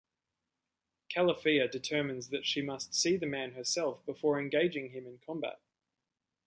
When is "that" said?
2.29-2.43